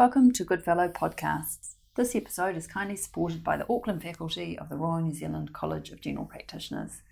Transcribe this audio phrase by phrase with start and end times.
[0.00, 1.74] Welcome to Goodfellow Podcasts.
[1.94, 5.90] This episode is kindly supported by the Auckland faculty of the Royal New Zealand College
[5.90, 7.02] of General Practitioners.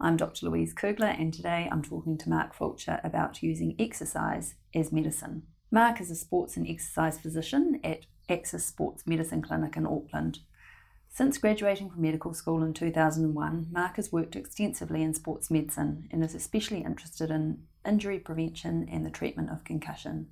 [0.00, 0.46] I'm Dr.
[0.46, 5.42] Louise Kuegler, and today I'm talking to Mark Fulcher about using exercise as medicine.
[5.72, 10.38] Mark is a sports and exercise physician at Axis Sports Medicine Clinic in Auckland.
[11.08, 16.22] Since graduating from medical school in 2001, Mark has worked extensively in sports medicine and
[16.22, 20.28] is especially interested in injury prevention and the treatment of concussion.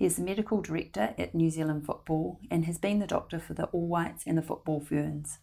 [0.00, 3.52] He is the medical director at New Zealand Football and has been the doctor for
[3.52, 5.40] the All Whites and the Football Ferns.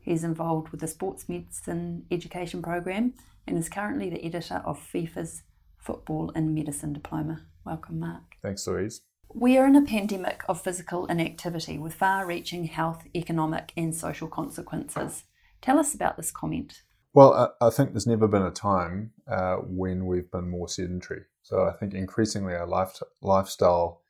[0.00, 3.14] He is involved with the Sports Medicine Education Program
[3.48, 5.42] and is currently the editor of FIFA's
[5.76, 7.46] Football and Medicine Diploma.
[7.64, 8.36] Welcome, Mark.
[8.42, 9.00] Thanks, Louise.
[9.34, 14.28] We are in a pandemic of physical inactivity with far reaching health, economic, and social
[14.28, 15.24] consequences.
[15.60, 16.82] Tell us about this comment.
[17.12, 21.22] Well, I, I think there's never been a time uh, when we've been more sedentary.
[21.46, 24.02] So I think increasingly our life, lifestyle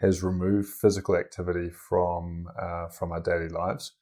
[0.00, 3.92] has removed physical activity from uh, from our daily lives,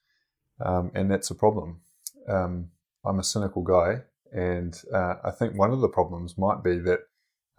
[0.61, 1.83] um, and that's a problem.
[2.27, 2.71] Um,
[3.05, 4.03] I'm a cynical guy,
[4.33, 7.01] and uh, I think one of the problems might be that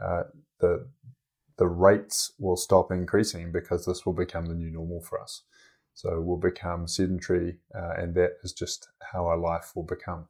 [0.04, 0.24] uh,
[0.60, 0.90] the
[1.58, 5.44] the rates will stop increasing because this will become the new normal for us.
[5.94, 10.28] So we'll become sedentary, uh, and that is just how our life will become.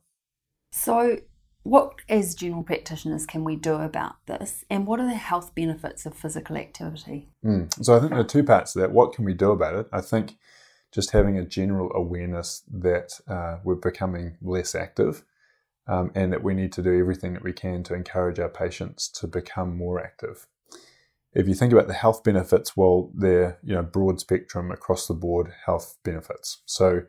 [0.72, 1.18] So,
[1.64, 4.66] what, as general practitioners, can we do about this?
[4.70, 7.30] And what are the health benefits of physical activity?
[7.46, 7.84] Mm.
[7.84, 8.92] So, I think there are two parts to that.
[8.92, 9.88] What can we do about it?
[9.94, 10.38] I think
[10.92, 15.24] just having a general awareness that uh, we're becoming less active
[15.88, 19.08] um, and that we need to do everything that we can to encourage our patients
[19.10, 20.48] to become more active.
[21.34, 25.14] If you think about the health benefits, well, they're you know broad spectrum across the
[25.14, 26.62] board health benefits.
[26.66, 27.04] So,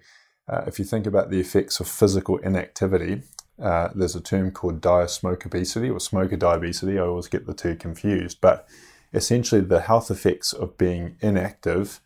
[0.48, 3.22] uh, if you think about the effects of physical inactivity,
[3.62, 6.82] uh, there's a term called diasmoke obesity or smoker diabetes.
[6.82, 8.68] I always get the two confused, but
[9.14, 12.00] essentially the health effects of being inactive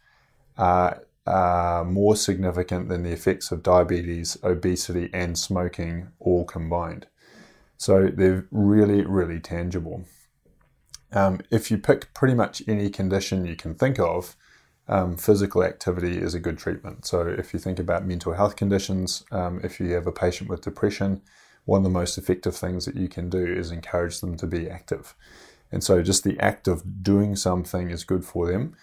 [0.58, 7.06] are, are more significant than the effects of diabetes, obesity, and smoking all combined.
[7.78, 10.04] So they're really, really tangible.
[11.12, 14.36] Um, if you pick pretty much any condition you can think of,
[14.88, 17.06] um, physical activity is a good treatment.
[17.06, 20.60] So, if you think about mental health conditions, um, if you have a patient with
[20.60, 21.22] depression,
[21.66, 24.70] one of the most effective things that you can do is encourage them to be
[24.70, 25.14] active.
[25.70, 28.74] And so, just the act of doing something is good for them.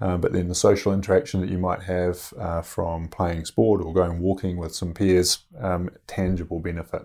[0.00, 3.94] Uh, but then the social interaction that you might have uh, from playing sport or
[3.94, 7.02] going walking with some peers, um, tangible benefit.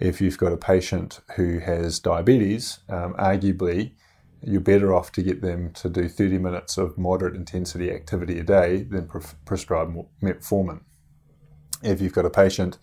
[0.00, 3.92] If you've got a patient who has diabetes, um, arguably
[4.46, 8.42] you're better off to get them to do 30 minutes of moderate intensity activity a
[8.42, 10.80] day than pre- prescribe metformin.
[11.82, 12.78] If you've got a patient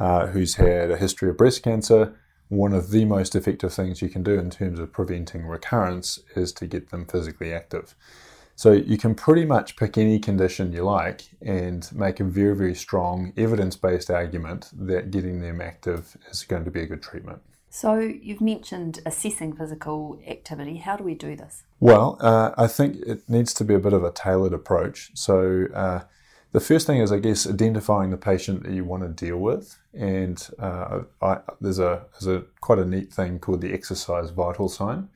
[0.00, 2.16] uh, who's had a history of breast cancer,
[2.48, 6.52] one of the most effective things you can do in terms of preventing recurrence is
[6.54, 7.94] to get them physically active.
[8.56, 12.74] So you can pretty much pick any condition you like and make a very, very
[12.74, 17.40] strong evidence based argument that getting them active is going to be a good treatment.
[17.72, 20.78] So, you've mentioned assessing physical activity.
[20.78, 21.62] How do we do this?
[21.78, 25.12] Well, uh, I think it needs to be a bit of a tailored approach.
[25.14, 26.00] So, uh,
[26.52, 29.78] the first thing is, I guess, identifying the patient that you want to deal with.
[29.94, 34.68] And uh, I, there's, a, there's a quite a neat thing called the exercise vital
[34.68, 35.08] sign.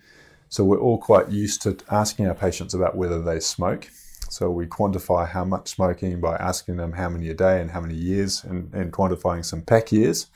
[0.48, 3.88] So, we're all quite used to asking our patients about whether they smoke.
[4.30, 7.80] So, we quantify how much smoking by asking them how many a day and how
[7.80, 10.28] many years and, and quantifying some pack years.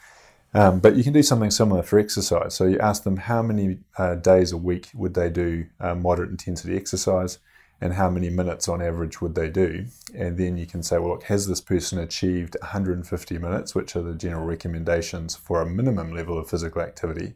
[0.55, 2.55] Um, but you can do something similar for exercise.
[2.55, 6.31] So you ask them how many uh, days a week would they do uh, moderate
[6.31, 7.39] intensity exercise
[7.81, 9.87] and how many minutes on average would they do.
[10.15, 14.03] And then you can say, well, look, has this person achieved 150 minutes, which are
[14.03, 17.35] the general recommendations for a minimum level of physical activity?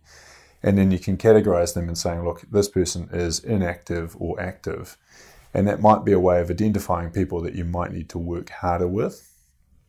[0.62, 4.96] And then you can categorize them and saying, look, this person is inactive or active.
[5.54, 8.50] And that might be a way of identifying people that you might need to work
[8.50, 9.28] harder with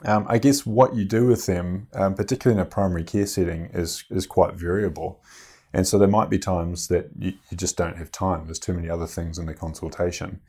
[0.06, 3.70] um, I guess what you do with them, um, particularly in a primary care setting,
[3.74, 5.22] is is quite variable.
[5.73, 8.45] And so there might be times that you, you just don't have time.
[8.45, 10.39] There's too many other things in the consultation.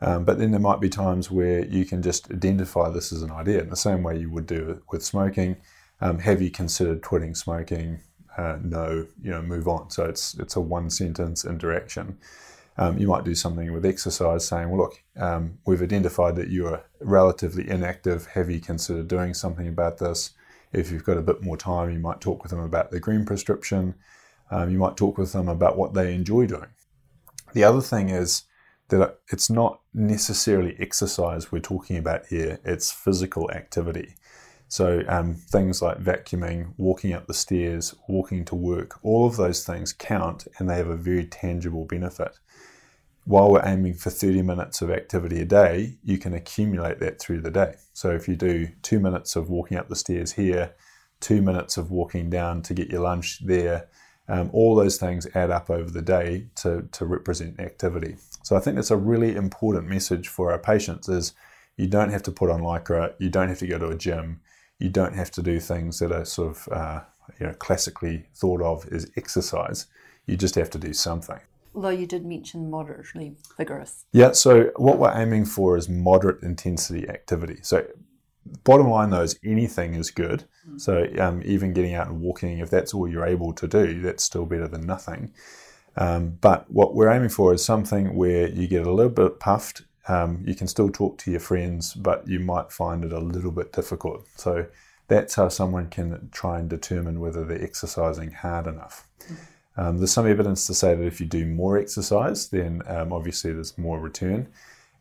[0.00, 3.32] Um, but then there might be times where you can just identify this as an
[3.32, 5.56] idea in the same way you would do with smoking.
[6.00, 8.00] Um, have you considered quitting smoking?
[8.36, 9.90] Uh, no, you know, move on.
[9.90, 12.18] So it's it's a one sentence interaction.
[12.76, 16.68] Um, you might do something with exercise saying, well, look, um, we've identified that you
[16.68, 18.26] are relatively inactive.
[18.26, 20.30] Have you considered doing something about this?
[20.72, 23.24] If you've got a bit more time, you might talk with them about the green
[23.24, 23.96] prescription.
[24.50, 26.70] Um, you might talk with them about what they enjoy doing.
[27.52, 28.44] The other thing is
[28.88, 34.14] that it's not necessarily exercise we're talking about here, it's physical activity.
[34.70, 39.64] So, um, things like vacuuming, walking up the stairs, walking to work, all of those
[39.64, 42.38] things count and they have a very tangible benefit
[43.28, 47.42] while we're aiming for 30 minutes of activity a day, you can accumulate that through
[47.42, 47.74] the day.
[47.92, 50.74] So if you do two minutes of walking up the stairs here,
[51.20, 53.88] two minutes of walking down to get your lunch there,
[54.28, 58.16] um, all those things add up over the day to, to represent activity.
[58.42, 61.32] So I think that's a really important message for our patients is
[61.76, 64.40] you don't have to put on lycra, you don't have to go to a gym,
[64.78, 67.00] you don't have to do things that are sort of uh,
[67.40, 69.86] you know classically thought of as exercise.
[70.26, 71.40] You just have to do something.
[71.74, 74.04] Although you did mention moderately vigorous.
[74.12, 77.58] Yeah, so what we're aiming for is moderate intensity activity.
[77.62, 77.86] So
[78.64, 80.44] bottom line though is anything is good.
[80.68, 80.80] Mm.
[80.80, 84.24] So um, even getting out and walking, if that's all you're able to do, that's
[84.24, 85.32] still better than nothing.
[85.96, 89.82] Um, but what we're aiming for is something where you get a little bit puffed.
[90.06, 93.50] Um, you can still talk to your friends, but you might find it a little
[93.50, 94.26] bit difficult.
[94.36, 94.66] So
[95.08, 99.08] that's how someone can try and determine whether they're exercising hard enough.
[99.28, 99.36] Mm.
[99.78, 103.52] Um, there's some evidence to say that if you do more exercise, then um, obviously
[103.52, 104.48] there's more return.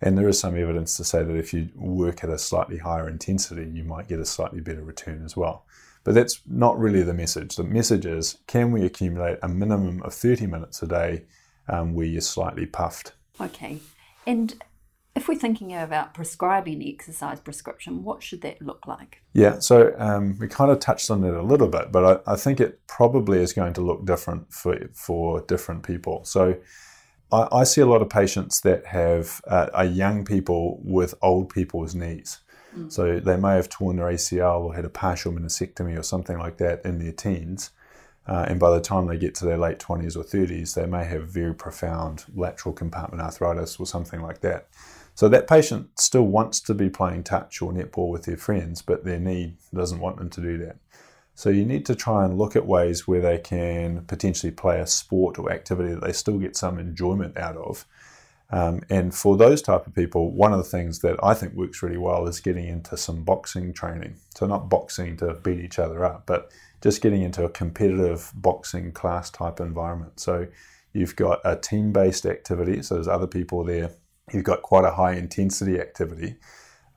[0.02, 3.10] And there is some evidence to say that if you work at a slightly higher
[3.10, 5.66] intensity, you might get a slightly better return as well.
[6.04, 7.56] But that's not really the message.
[7.56, 11.24] The message is can we accumulate a minimum of 30 minutes a day
[11.68, 13.14] um, where you're slightly puffed?
[13.42, 13.80] Okay.
[14.26, 14.56] And
[15.18, 19.24] if we're thinking about prescribing exercise prescription, what should that look like?
[19.34, 22.36] Yeah, so um, we kind of touched on it a little bit, but I, I,
[22.36, 26.24] think it probably is going to look different for, for different people.
[26.24, 26.56] So
[27.32, 31.50] I, I see a lot of patients that have uh, are young people with old
[31.50, 32.40] people's knees.
[32.76, 32.92] Mm.
[32.92, 36.58] So they may have torn their ACL or had a partial meniscectomy or something like
[36.58, 37.72] that in their teens.
[38.28, 41.06] Uh, and by the time they get to their late 20s or 30s, they may
[41.06, 44.68] have very profound lateral compartment arthritis or something like that.
[45.16, 49.04] So that patient still wants to be playing touch or netball with their friends, but
[49.04, 50.76] their knee doesn't want them to do that.
[51.38, 54.88] So you need to try and look at ways where they can potentially play a
[54.88, 57.86] sport or activity that they still get some enjoyment out of.
[58.50, 61.84] Um, and for those type of people, one of the things that I think works
[61.84, 64.16] really well is getting into some boxing training.
[64.36, 66.52] So not boxing to beat each other up, but
[66.82, 70.20] just getting into a competitive boxing class type environment.
[70.20, 70.48] So
[70.92, 73.92] you've got a team-based activity, so there's other people there
[74.34, 76.36] you've got quite a high intensity activity,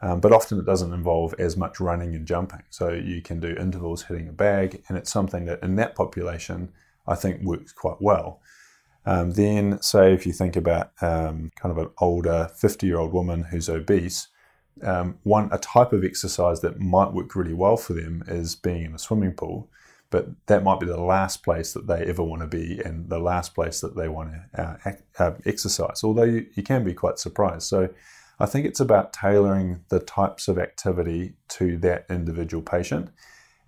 [0.02, 2.62] um, but often it doesn't involve as much running and jumping.
[2.70, 6.72] So you can do intervals hitting a bag, and it's something that in that population
[7.06, 8.40] I think works quite well.
[9.06, 13.12] Um, then, say if you think about um, kind of an older 50 year old
[13.12, 14.28] woman who's obese,
[14.82, 18.84] um, one a type of exercise that might work really well for them is being
[18.84, 19.68] in a swimming pool
[20.10, 23.18] but that might be the last place that they ever want to be and the
[23.18, 27.18] last place that they want to uh, uh, exercise, although you, you can be quite
[27.18, 27.62] surprised.
[27.62, 27.88] So
[28.40, 33.10] I think it's about tailoring the types of activity to that individual patient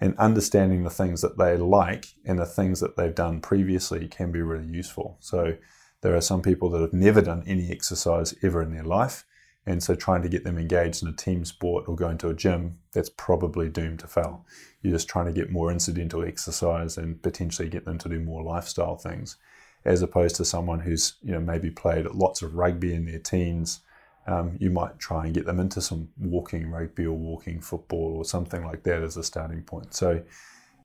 [0.01, 4.33] and understanding the things that they like and the things that they've done previously can
[4.33, 5.19] be really useful.
[5.21, 5.57] So
[6.01, 9.25] there are some people that have never done any exercise ever in their life
[9.65, 12.35] and so trying to get them engaged in a team sport or going to a
[12.35, 14.45] gym, that's probably doomed to fail.
[14.81, 18.43] You're just trying to get more incidental exercise and potentially get them to do more
[18.43, 19.37] lifestyle things,
[19.85, 23.81] as opposed to someone who's you know maybe played lots of rugby in their teens.
[24.27, 28.25] Um, you might try and get them into some walking rugby or walking football or
[28.25, 29.95] something like that as a starting point.
[29.95, 30.23] So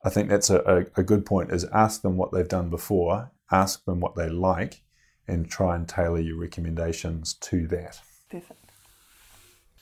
[0.04, 0.58] I think that's a,
[0.96, 4.28] a, a good point is ask them what they've done before, ask them what they
[4.28, 4.82] like,
[5.28, 8.00] and try and tailor your recommendations to that.
[8.30, 8.72] Perfect.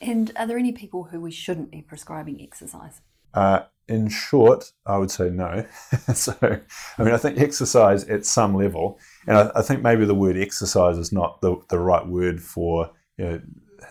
[0.00, 3.00] And are there any people who we shouldn't be prescribing exercise?
[3.32, 5.64] Uh, in short, I would say no.
[6.14, 10.14] so, I mean, I think exercise at some level, and I, I, think maybe the
[10.14, 13.40] word exercise is not the, the right word for you know,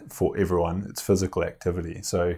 [0.09, 0.85] for everyone.
[0.89, 2.01] It's physical activity.
[2.01, 2.35] So,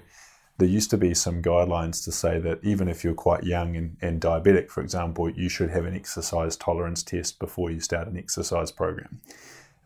[0.57, 3.95] there used to be some guidelines to say that even if you're quite young and,
[4.01, 8.17] and diabetic, for example, you should have an exercise tolerance test before you start an
[8.17, 9.21] exercise program.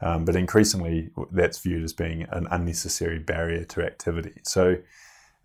[0.01, 4.39] Um, but increasingly, that's viewed as being an unnecessary barrier to activity.
[4.43, 4.77] So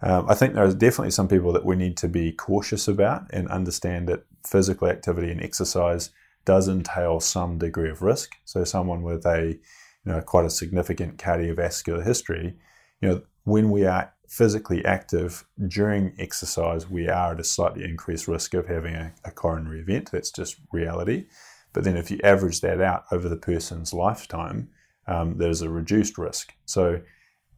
[0.00, 3.26] um, I think there are definitely some people that we need to be cautious about
[3.30, 6.10] and understand that physical activity and exercise
[6.44, 8.36] does entail some degree of risk.
[8.44, 9.58] So someone with a
[10.06, 12.56] you know quite a significant cardiovascular history,
[13.00, 18.26] you know, when we are physically active during exercise, we are at a slightly increased
[18.26, 20.10] risk of having a, a coronary event.
[20.10, 21.26] That's just reality.
[21.72, 24.70] But then if you average that out over the person's lifetime,
[25.06, 26.54] um, there's a reduced risk.
[26.64, 27.02] So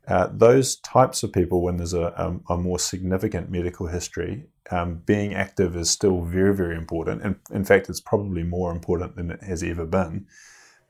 [0.08, 2.12] uh, those types of people, when there's a,
[2.48, 7.22] a, a more significant medical history, um, being active is still very, very important.
[7.22, 10.26] And in fact, it's probably more important than it has ever been.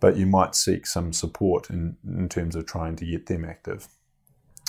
[0.00, 3.88] But you might seek some support in, in terms of trying to get them active.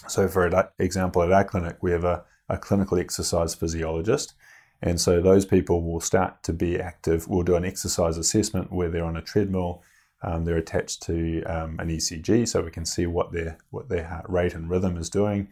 [0.07, 4.33] So, for example, at our clinic, we have a, a clinical exercise physiologist
[4.81, 7.27] and so those people will start to be active.
[7.27, 9.83] We'll do an exercise assessment where they're on a treadmill
[10.23, 14.05] Um, they're attached to um, an ECG, so we can see what their what their
[14.05, 15.49] heart rate and rhythm is doing.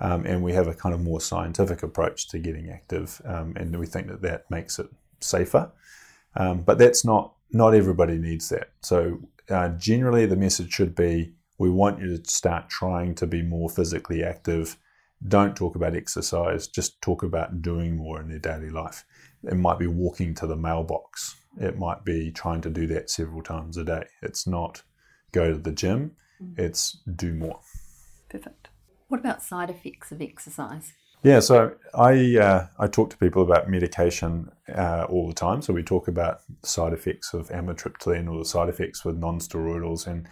[0.00, 3.78] Um, and we have a kind of more scientific approach to getting active, um, and
[3.78, 4.88] we think that that makes it
[5.20, 5.72] safer.
[6.36, 8.70] Um, but that's not not everybody needs that.
[8.82, 13.42] So uh, generally, the message should be: we want you to start trying to be
[13.42, 14.76] more physically active.
[15.26, 19.04] Don't talk about exercise; just talk about doing more in their daily life.
[19.44, 21.36] It might be walking to the mailbox.
[21.58, 24.04] It might be trying to do that several times a day.
[24.22, 24.82] It's not
[25.32, 26.12] go to the gym.
[26.42, 26.58] Mm.
[26.58, 27.60] It's do more.
[28.28, 28.68] Perfect.
[29.08, 30.92] What about side effects of exercise?
[31.22, 35.62] Yeah, so I uh, I talk to people about medication uh, all the time.
[35.62, 40.28] So we talk about side effects of amitriptyline or the side effects with non-steroidals, and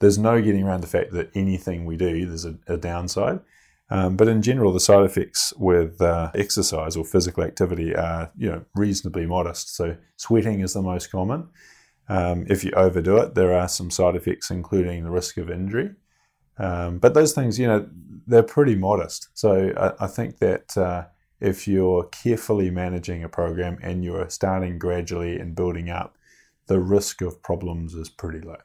[0.00, 3.40] there's no getting around the fact that anything we do there's a, a downside.
[3.90, 8.50] Um, but in general, the side effects with uh, exercise or physical activity are you
[8.50, 9.76] know reasonably modest.
[9.76, 11.48] So sweating is the most common.
[12.08, 15.90] Um, if you overdo it, there are some side effects, including the risk of injury.
[16.62, 17.88] Um, but those things, you know,
[18.26, 19.28] they're pretty modest.
[19.34, 21.06] So I, I think that uh,
[21.40, 26.16] if you're carefully managing a program and you're starting gradually and building up,
[26.68, 28.56] the risk of problems is pretty low.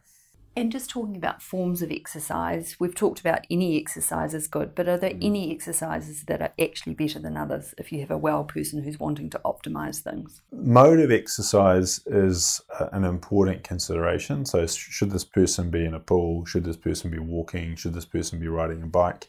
[0.58, 4.88] And just talking about forms of exercise, we've talked about any exercise is good, but
[4.88, 5.24] are there mm.
[5.24, 9.00] any exercises that are actually better than others if you have a well person who's
[9.00, 10.42] wanting to optimize things?
[10.52, 14.48] Mode of exercise is uh, an important consideration.
[14.48, 16.44] So, should this person be in a pool?
[16.48, 17.76] Should this person be walking?
[17.76, 19.28] Should this person be riding a bike?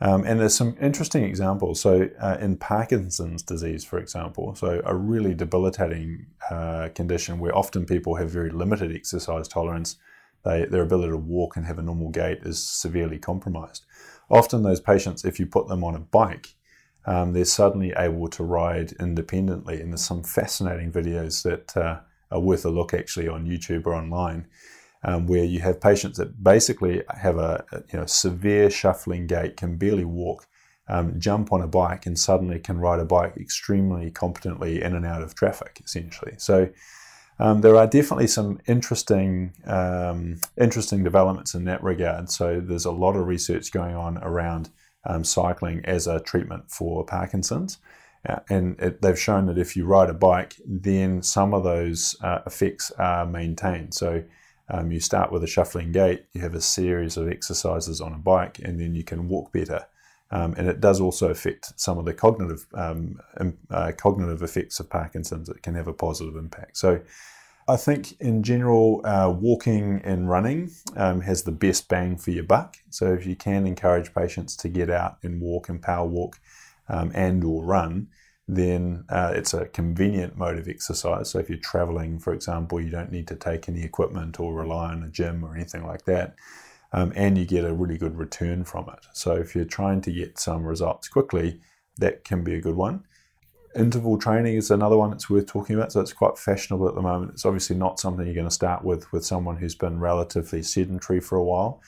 [0.00, 1.78] Um, and there's some interesting examples.
[1.78, 7.84] So, uh, in Parkinson's disease, for example, so a really debilitating uh, condition where often
[7.84, 9.96] people have very limited exercise tolerance
[10.44, 13.84] they, their ability to walk and have a normal gait is severely compromised.
[14.30, 16.54] Often, those patients, if you put them on a bike,
[17.06, 19.80] um, they're suddenly able to ride independently.
[19.80, 23.94] And there's some fascinating videos that uh, are worth a look actually on YouTube or
[23.94, 24.46] online,
[25.02, 29.56] um, where you have patients that basically have a, a you know severe shuffling gait,
[29.56, 30.46] can barely walk,
[30.88, 35.06] um, jump on a bike, and suddenly can ride a bike extremely competently in and
[35.06, 36.34] out of traffic, essentially.
[36.36, 36.68] So
[37.38, 42.30] um, there are definitely some interesting um, interesting developments in that regard.
[42.30, 44.70] So there's a lot of research going on around
[45.04, 47.78] um, cycling as a treatment for Parkinson's,
[48.28, 52.16] uh, and it, they've shown that if you ride a bike, then some of those
[52.22, 53.94] uh, effects are maintained.
[53.94, 54.24] So
[54.70, 58.18] um, you start with a shuffling gait, you have a series of exercises on a
[58.18, 59.86] bike, and then you can walk better.
[60.30, 63.18] Um, and it does also affect some of the cognitive um,
[63.70, 65.48] uh, cognitive effects of Parkinson's.
[65.48, 66.76] It can have a positive impact.
[66.76, 67.00] So,
[67.66, 72.44] I think in general, uh, walking and running um, has the best bang for your
[72.44, 72.76] buck.
[72.90, 76.38] So, if you can encourage patients to get out and walk and power walk
[76.88, 78.08] um, and or run,
[78.46, 81.30] then uh, it's a convenient mode of exercise.
[81.30, 84.90] So, if you're traveling, for example, you don't need to take any equipment or rely
[84.90, 86.36] on a gym or anything like that
[86.92, 89.06] um, and you get a really good return from it.
[89.12, 91.60] So if you're trying to get some results quickly,
[91.98, 93.04] that can be a good one.
[93.76, 95.92] Interval training is another one that's worth talking about.
[95.92, 97.32] So it's quite fashionable at the moment.
[97.32, 101.20] It's obviously not something you're going to start with with someone who's been relatively sedentary
[101.20, 101.82] for a while,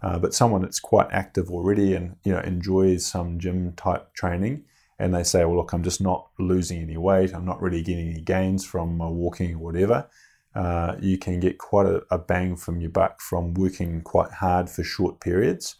[0.00, 4.64] uh, but someone that's quite active already and you know enjoys some gym type training.
[5.00, 7.32] And they say, well, look, I'm just not losing any weight.
[7.32, 10.08] I'm not really getting any gains from my walking or whatever
[10.54, 14.68] uh, you can get quite a, a, bang from your buck from working quite hard
[14.68, 15.76] for short periods.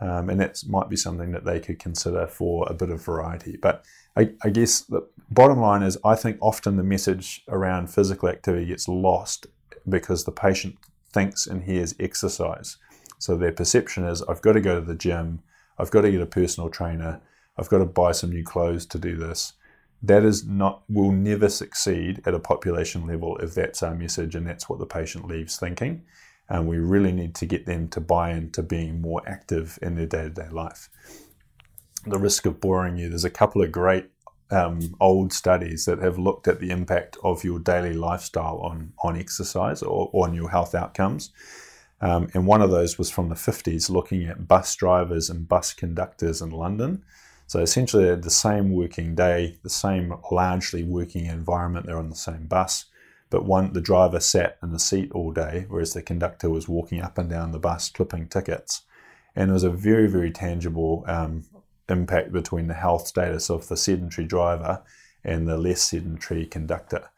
[0.00, 3.56] Um, and that might be something that they could consider for a bit of variety.
[3.56, 3.84] But
[4.16, 8.66] I, I, guess the bottom line is I think often the message around physical activity
[8.66, 9.46] gets lost
[9.88, 10.76] because the patient
[11.12, 12.78] thinks and hears exercise.
[13.18, 15.42] So their perception is I've got to go to the gym,
[15.78, 17.20] I've got to get a personal trainer,
[17.56, 19.52] I've got to buy some new clothes to do this
[20.02, 24.46] that is not will never succeed at a population level if that's our message and
[24.46, 26.02] that's what the patient leaves thinking.
[26.48, 30.06] And we really need to get them to buy into being more active in their
[30.06, 30.88] day to day life.
[32.04, 34.10] The risk of boring you, there's a couple of great
[34.50, 39.16] um, old studies that have looked at the impact of your daily lifestyle on, on
[39.16, 41.30] exercise or, or on your health outcomes.
[42.02, 45.72] Um, and one of those was from the 50s, looking at bus drivers and bus
[45.72, 47.04] conductors in London.
[47.46, 51.86] So essentially, the same working day, the same largely working environment.
[51.86, 52.86] They're on the same bus,
[53.30, 57.00] but one the driver sat in the seat all day, whereas the conductor was walking
[57.00, 58.82] up and down the bus clipping tickets.
[59.34, 61.44] And there was a very, very tangible um,
[61.88, 64.82] impact between the health status of the sedentary driver
[65.24, 67.10] and the less sedentary conductor.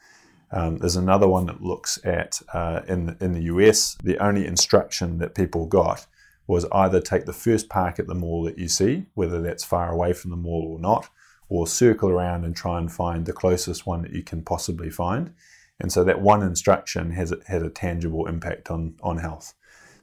[0.50, 3.96] Um, there's another one that looks at uh, in in the US.
[4.02, 6.06] The only instruction that people got
[6.46, 9.90] was either take the first park at the mall that you see, whether that's far
[9.90, 11.08] away from the mall or not,
[11.48, 15.32] or circle around and try and find the closest one that you can possibly find.
[15.80, 19.54] And so that one instruction has had a tangible impact on, on health.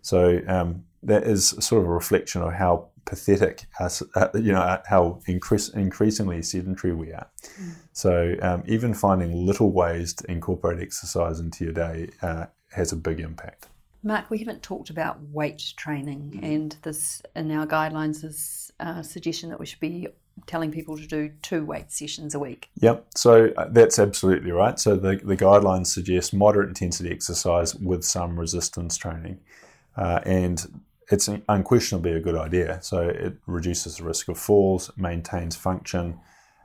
[0.01, 4.79] So um, that is sort of a reflection of how pathetic, us, uh, you know,
[4.87, 7.27] how increase, increasingly sedentary we are.
[7.59, 7.75] Mm.
[7.93, 12.95] So um, even finding little ways to incorporate exercise into your day uh, has a
[12.95, 13.67] big impact.
[14.03, 19.49] Mark, we haven't talked about weight training, and this in our guidelines is a suggestion
[19.49, 20.07] that we should be
[20.47, 22.69] telling people to do two weight sessions a week.
[22.79, 24.79] Yep, so uh, that's absolutely right.
[24.79, 29.39] So the, the guidelines suggest moderate intensity exercise with some resistance training.
[29.95, 30.81] Uh, and
[31.11, 32.79] it's unquestionably a good idea.
[32.81, 36.19] So it reduces the risk of falls, maintains function.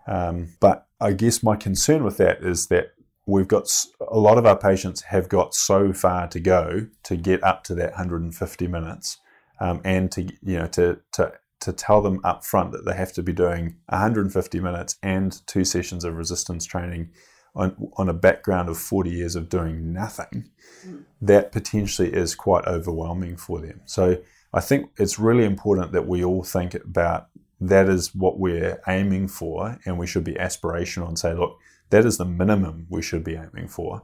[0.07, 2.95] Um, but I guess my concern with that is that
[3.27, 3.69] we've got
[4.09, 7.75] a lot of our patients have got so far to go to get up to
[7.75, 9.19] that 150 minutes,
[9.61, 13.13] um, and to you know to to to tell them up front that they have
[13.15, 17.11] to be doing 150 minutes and two sessions of resistance training
[17.57, 20.51] on, on a background of 40 years of doing nothing,
[20.87, 21.03] mm.
[21.23, 23.81] that potentially is quite overwhelming for them.
[23.87, 24.19] So
[24.53, 27.29] I think it's really important that we all think about
[27.61, 31.59] that is what we're aiming for, and we should be aspirational and say, look,
[31.91, 34.03] that is the minimum we should be aiming for.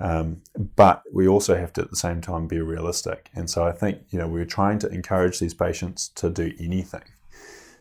[0.00, 0.42] Um,
[0.76, 3.30] but we also have to at the same time be realistic.
[3.34, 7.04] And so I think you know we're trying to encourage these patients to do anything.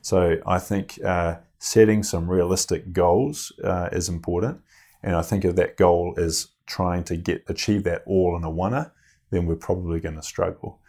[0.01, 4.61] So I think uh, setting some realistic goals uh, is important.
[5.03, 8.51] And I think if that goal is trying to get achieve that all in a
[8.51, 8.91] oneer,
[9.31, 10.79] then we're probably going to struggle.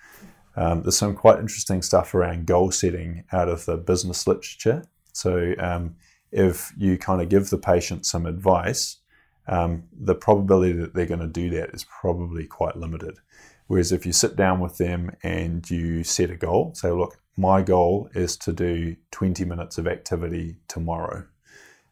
[0.57, 4.85] Um, there's some quite interesting stuff around goal setting out of the business literature.
[5.13, 5.97] So um,
[6.33, 8.99] if you kind of give the patient some advice,
[9.47, 13.19] um, the probability that they're going to do that is probably quite limited.
[13.67, 17.63] Whereas if you sit down with them and you set a goal, say, look, my
[17.63, 21.27] goal is to do 20 minutes of activity tomorrow.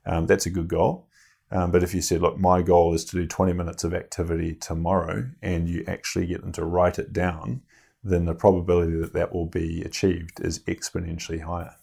[0.07, 1.07] Um, that's a good goal.
[1.51, 4.55] Um, but if you said, look, my goal is to do 20 minutes of activity
[4.55, 7.63] tomorrow, and you actually get them to write it down,
[8.05, 11.75] then the probability that that will be achieved is exponentially higher.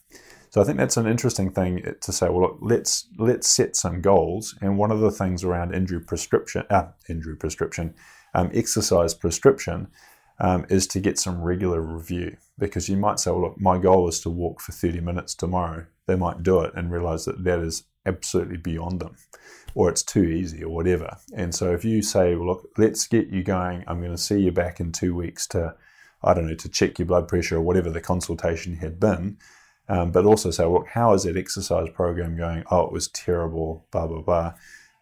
[0.58, 2.30] So I think that's an interesting thing to say.
[2.30, 6.64] Well, look, let's let's set some goals, and one of the things around injury prescription,
[6.72, 7.94] uh, injury prescription,
[8.34, 9.88] um, exercise prescription,
[10.40, 12.38] um, is to get some regular review.
[12.58, 15.86] Because you might say, well, look, my goal is to walk for 30 minutes tomorrow.
[16.08, 19.16] They might do it and realize that that is absolutely beyond them
[19.76, 21.18] or it's too easy or whatever.
[21.36, 24.40] And so if you say, well, look, let's get you going, I'm going to see
[24.40, 25.76] you back in two weeks to,
[26.24, 29.38] I don't know, to check your blood pressure or whatever the consultation had been.
[29.90, 32.64] Um, but also say, well, how is that exercise program going?
[32.70, 34.54] Oh, it was terrible, blah, blah, blah.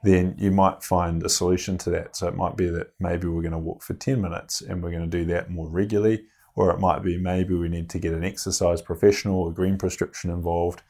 [0.03, 2.15] Then you might find a solution to that.
[2.15, 4.91] So it might be that maybe we're going to walk for 10 minutes and we're
[4.91, 6.25] going to do that more regularly.
[6.55, 10.29] Or it might be maybe we need to get an exercise professional or green prescription
[10.29, 10.83] involved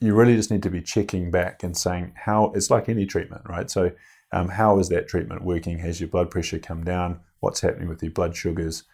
[0.00, 3.42] you really just need to be checking back and saying how it's like any treatment,
[3.48, 3.70] right?
[3.70, 3.92] So,
[4.32, 5.78] um, how is that treatment working?
[5.78, 7.20] Has your blood pressure come down?
[7.40, 8.84] What's happening with your blood sugars?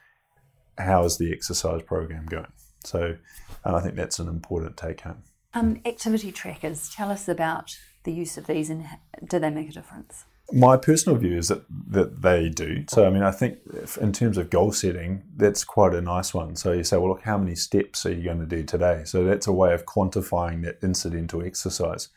[0.79, 2.53] How is the exercise program going?
[2.85, 3.17] So,
[3.65, 5.23] um, I think that's an important take home.
[5.55, 8.87] Um, activity trackers, tell us about the use of these and
[9.27, 10.25] do they make a difference?
[10.51, 12.85] My personal view is that, that they do.
[12.89, 13.59] So, I mean, I think
[14.01, 16.57] in terms of goal setting, that's quite a nice one.
[16.57, 19.03] So, you say, well, look, how many steps are you going to do today?
[19.05, 22.09] So, that's a way of quantifying that incidental exercise.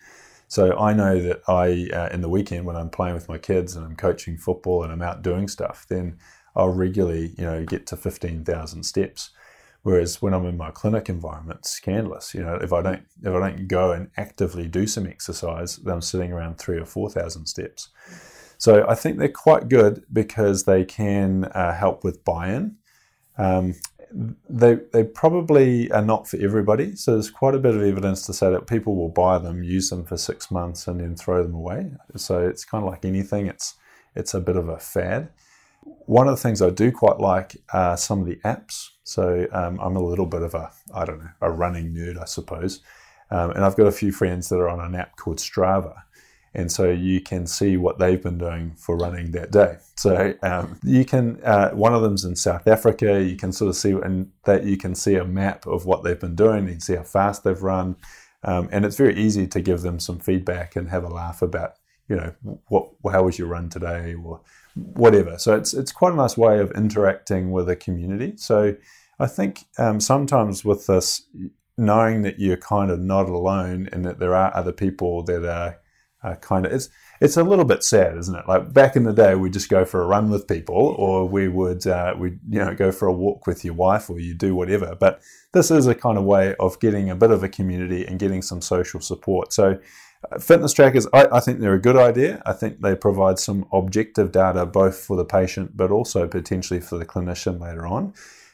[0.47, 3.76] So, I know that I, uh, in the weekend, when I'm playing with my kids
[3.76, 6.17] and I'm coaching football and I'm out doing stuff, then
[6.56, 9.32] I'll regularly, you know, get to 15,000 steps.
[9.84, 12.36] Whereas when I'm in my clinic environment, it's scandalous.
[12.36, 15.96] You know, if I don't if I don't go and actively do some exercise, then
[15.96, 17.89] I'm sitting around three or four thousand steps.
[18.58, 22.76] So I think they're quite good because they can uh, help with buy-in.
[23.39, 23.74] Um,
[24.50, 26.96] they they probably are not for everybody.
[26.96, 29.89] So there's quite a bit of evidence to say that people will buy them, use
[29.89, 31.91] them for six months, and then throw them away.
[32.17, 33.48] So it's kind of like anything.
[33.48, 33.76] It's
[34.15, 35.30] it's a bit of a fad.
[35.84, 38.89] One of the things I do quite like are some of the apps.
[39.04, 42.26] So um, I'm a little bit of a, I don't know, a running nerd, I
[42.26, 42.82] suppose.
[43.30, 46.04] Um, and I've got a few friends that are on an app called Strava.
[46.54, 49.78] And so you can see what they've been doing for running that day.
[49.96, 53.24] So um, you can, uh, one of them's in South Africa.
[53.24, 56.20] You can sort of see, and that you can see a map of what they've
[56.20, 56.67] been doing.
[56.67, 57.96] Can see how fast they've run,
[58.44, 61.76] um, and it's very easy to give them some feedback and have a laugh about,
[62.10, 62.34] you know,
[62.67, 64.41] what, how was your run today, or
[64.75, 65.38] whatever.
[65.38, 68.34] So it's it's quite a nice way of interacting with a community.
[68.38, 68.75] So
[69.19, 71.23] I think um, sometimes with this,
[71.77, 75.79] knowing that you're kind of not alone and that there are other people that are,
[76.23, 78.47] are kind of it's it's a little bit sad, isn't it?
[78.47, 81.47] Like back in the day, we just go for a run with people, or we
[81.47, 84.55] would uh, we you know go for a walk with your wife, or you do
[84.55, 84.95] whatever.
[84.99, 85.21] But
[85.53, 88.41] this is a kind of way of getting a bit of a community and getting
[88.41, 89.53] some social support.
[89.53, 89.79] So
[90.39, 92.43] Fitness trackers, I, I, think they're a good idea.
[92.45, 96.97] I think they provide some objective data both for the patient but also potentially for
[96.97, 98.13] the clinician later on.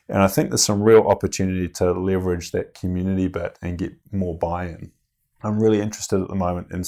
[0.10, 4.38] And I think there's some real opportunity to leverage that community bit and get more
[4.38, 4.91] buy in.
[5.43, 6.84] I'm really interested at the moment in,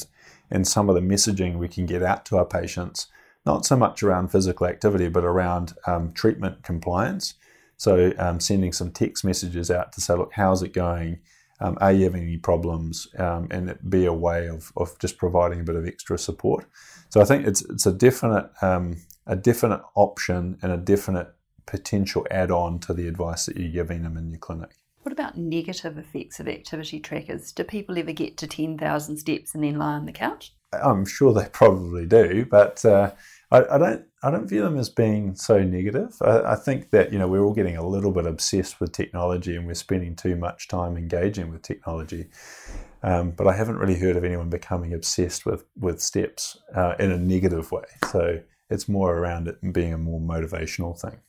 [0.49, 3.07] in some of the messaging we can get out to our patients,
[3.45, 7.35] not so much around physical activity, but around um, treatment compliance.
[7.75, 11.19] So, um, sending some text messages out to say, look, how's it going?
[11.61, 13.07] Um, are you having any problems?
[13.17, 16.65] Um, and it be a way of, of just providing a bit of extra support.
[17.09, 21.33] So I think it's it's a definite um, a definite option and a definite
[21.65, 24.71] potential add-on to the advice that you're giving them in your clinic.
[25.03, 27.51] What about negative effects of activity trackers?
[27.51, 30.53] Do people ever get to 10,000 steps and then lie on the couch?
[30.73, 33.11] I'm sure they probably do, but uh,
[33.51, 34.05] I, I, don't.
[34.21, 36.15] I don't view them as being so negative.
[36.21, 39.55] I, I, think that you know we're all getting a little bit obsessed with technology,
[39.55, 42.27] and we're spending too much time engaging with technology.
[43.01, 47.11] Um, but I haven't really heard of anyone becoming obsessed with with steps uh, in
[47.11, 47.85] a negative way.
[48.11, 51.19] So it's more around it being a more motivational thing.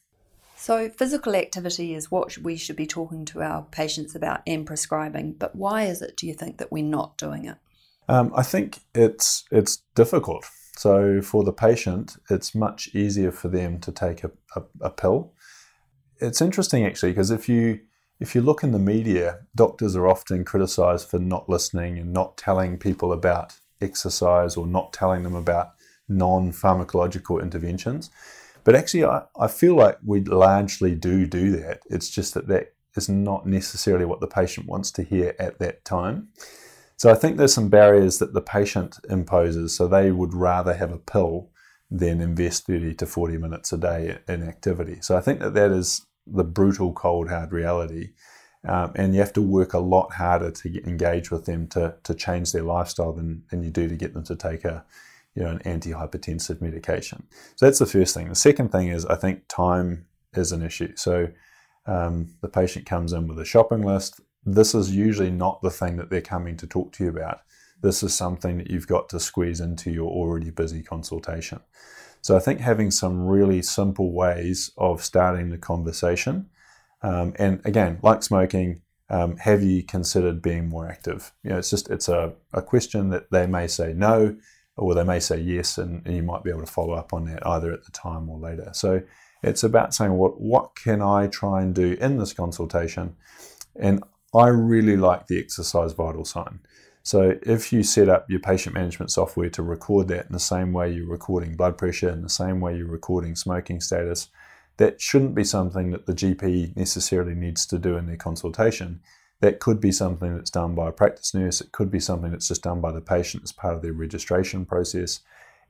[0.57, 5.33] So, physical activity is what we should be talking to our patients about and prescribing.
[5.33, 7.57] But why is it, do you think, that we're not doing it?
[8.11, 10.45] Um, I think it's it's difficult.
[10.81, 15.35] So, for the patient, it's much easier for them to take a, a, a pill.
[16.23, 17.81] It's interesting actually because if you
[18.19, 22.39] if you look in the media, doctors are often criticised for not listening and not
[22.39, 25.73] telling people about exercise or not telling them about
[26.09, 28.09] non pharmacological interventions.
[28.65, 31.83] But actually, I, I feel like we largely do do that.
[31.91, 35.85] It's just that that is not necessarily what the patient wants to hear at that
[35.85, 36.29] time.
[37.01, 39.75] So I think there's some barriers that the patient imposes.
[39.75, 41.49] So they would rather have a pill
[41.91, 44.99] than invest 30 to 40 minutes a day in activity.
[45.01, 48.11] So I think that that is the brutal, cold, hard reality.
[48.69, 52.13] Um, and you have to work a lot harder to engage with them to, to
[52.13, 54.85] change their lifestyle than, than you do to get them to take a,
[55.35, 57.27] you know, an antihypertensive medication.
[57.57, 58.29] So that's the first thing.
[58.29, 60.95] The second thing is I think time is an issue.
[60.97, 61.29] So
[61.87, 64.21] um, the patient comes in with a shopping list.
[64.45, 67.41] This is usually not the thing that they're coming to talk to you about.
[67.83, 71.61] This is something that you've got to squeeze into your already busy consultation.
[72.23, 76.51] So I think having some really simple ways of starting the conversation,
[77.03, 81.33] um, and again, like smoking, um, have you considered being more active?
[81.43, 84.37] You know, it's just it's a, a question that they may say no,
[84.77, 87.25] or they may say yes, and, and you might be able to follow up on
[87.25, 88.71] that either at the time or later.
[88.73, 89.03] So
[89.43, 93.17] it's about saying what what can I try and do in this consultation,
[93.77, 96.61] and I really like the exercise vital sign.
[97.03, 100.73] So if you set up your patient management software to record that in the same
[100.73, 104.29] way you're recording blood pressure, in the same way you're recording smoking status,
[104.77, 109.01] that shouldn't be something that the GP necessarily needs to do in their consultation.
[109.41, 111.61] That could be something that's done by a practice nurse.
[111.61, 114.67] It could be something that's just done by the patient as part of their registration
[114.67, 115.21] process.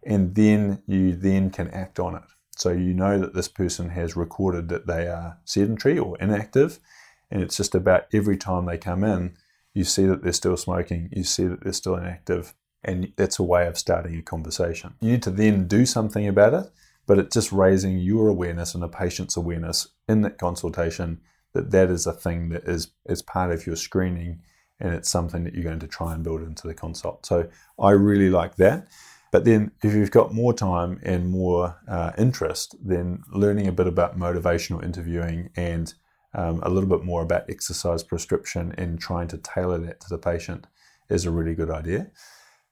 [0.05, 2.23] And then you then can act on it.
[2.57, 6.81] So you know that this person has recorded that they are sedentary or inactive.
[7.30, 9.36] And it's just about every time they come in,
[9.74, 13.44] you see that they're still smoking, you see that they're still inactive, and that's a
[13.44, 14.94] way of starting a conversation.
[15.00, 16.70] You need to then do something about it,
[17.06, 21.20] but it's just raising your awareness and the patient's awareness in that consultation
[21.52, 24.40] that that is a thing that is is part of your screening
[24.78, 27.26] and it's something that you're going to try and build into the consult.
[27.26, 28.88] So I really like that.
[29.30, 33.86] But then, if you've got more time and more uh, interest, then learning a bit
[33.86, 35.92] about motivational interviewing and
[36.34, 40.18] um, a little bit more about exercise prescription and trying to tailor that to the
[40.18, 40.66] patient
[41.08, 42.10] is a really good idea.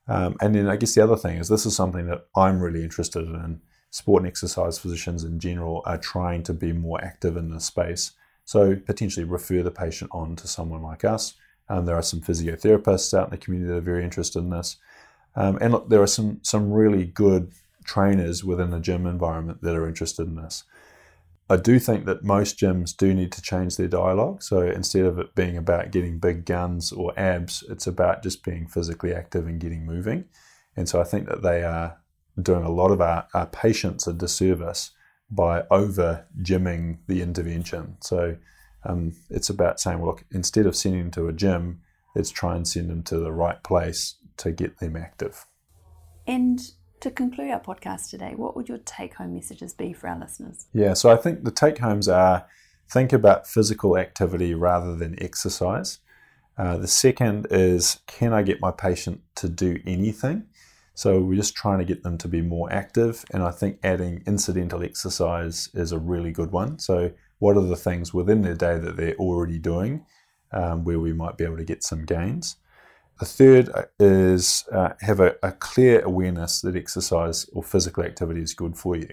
[0.07, 2.83] Um, and then, I guess the other thing is this is something that I'm really
[2.83, 3.61] interested in.
[3.91, 8.11] Sport and exercise physicians in general are trying to be more active in this space
[8.49, 11.35] so potentially refer the patient on to someone like us.
[11.69, 14.77] Um, there are some physiotherapists out in the community that are very interested in this.
[15.35, 17.51] Um, and look, there are some, some really good
[17.83, 20.63] trainers within the gym environment that are interested in this.
[21.51, 24.43] I do think that most gyms do need to change their dialogue.
[24.43, 28.67] So instead of it being about getting big guns or abs, it's about just being
[28.67, 30.25] physically active and getting moving.
[30.77, 31.97] And so I think that they are
[32.39, 34.91] doing a lot of our, our patients a disservice
[35.31, 37.97] by over gymming the intervention.
[38.01, 38.37] So
[38.83, 41.81] um, it's about saying, well, look, instead of sending them to a gym,
[42.15, 45.45] let's try and send them to the right place to get them active.
[46.27, 46.59] And
[47.01, 50.67] to conclude our podcast today, what would your take home messages be for our listeners?
[50.73, 52.45] Yeah, so I think the take homes are
[52.89, 55.99] think about physical activity rather than exercise.
[56.57, 60.47] Uh, the second is can I get my patient to do anything?
[60.93, 64.21] So we're just trying to get them to be more active, and I think adding
[64.27, 66.77] incidental exercise is a really good one.
[66.79, 70.05] So what are the things within their day that they're already doing,
[70.51, 72.57] um, where we might be able to get some gains?
[73.19, 78.53] The third is uh, have a, a, clear awareness that exercise or physical activity is
[78.53, 79.09] good for you.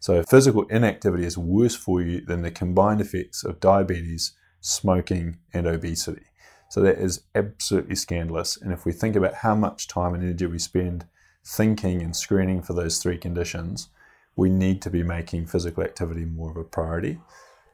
[0.00, 5.66] So, physical inactivity is worse for you than the combined effects of diabetes, smoking, and
[5.66, 6.26] obesity.
[6.70, 8.56] So, that is absolutely scandalous.
[8.56, 11.06] And if we think about how much time and energy we spend
[11.44, 13.88] thinking and screening for those three conditions,
[14.36, 17.18] we need to be making physical activity more of a priority.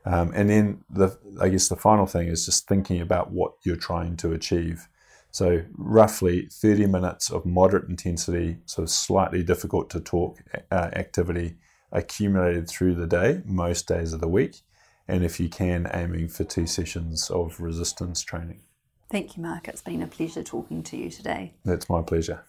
[0.06, 3.76] Um, and then the, I guess the final thing is just thinking about what you're
[3.76, 4.88] trying to achieve.
[5.34, 10.38] So roughly 30 minutes of moderate intensity, so slightly difficult to talk
[10.70, 11.56] uh, activity
[11.90, 14.60] accumulated through the day, most days of the week.
[15.08, 18.60] And if you can, aiming for two sessions of resistance training.
[19.10, 19.66] Thank you, Mark.
[19.66, 21.54] It's been a pleasure talking to you today.
[21.64, 22.44] That's my pleasure.